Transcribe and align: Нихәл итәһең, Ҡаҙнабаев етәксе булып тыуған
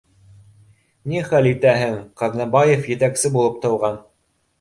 Нихәл 1.11 1.49
итәһең, 1.49 1.93
Ҡаҙнабаев 2.21 2.89
етәксе 2.93 3.33
булып 3.37 3.61
тыуған 3.67 4.01